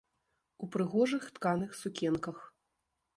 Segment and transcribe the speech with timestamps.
[0.67, 2.37] У прыгожых тканых сукенках.